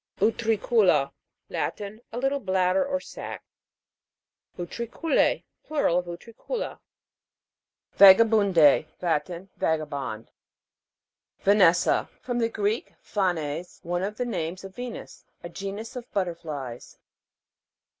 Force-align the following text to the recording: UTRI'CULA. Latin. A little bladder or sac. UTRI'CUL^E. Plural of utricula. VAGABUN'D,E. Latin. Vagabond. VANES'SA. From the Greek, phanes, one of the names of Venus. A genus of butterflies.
UTRI'CULA. 0.19 1.11
Latin. 1.49 2.01
A 2.11 2.17
little 2.17 2.39
bladder 2.39 2.83
or 2.83 2.99
sac. 2.99 3.43
UTRI'CUL^E. 4.57 5.43
Plural 5.63 5.99
of 5.99 6.07
utricula. 6.07 6.79
VAGABUN'D,E. 7.99 8.87
Latin. 8.99 9.49
Vagabond. 9.57 10.31
VANES'SA. 11.43 12.09
From 12.19 12.39
the 12.39 12.49
Greek, 12.49 12.93
phanes, 13.03 13.79
one 13.85 14.01
of 14.01 14.17
the 14.17 14.25
names 14.25 14.63
of 14.63 14.73
Venus. 14.75 15.23
A 15.43 15.49
genus 15.49 15.95
of 15.95 16.11
butterflies. 16.13 16.97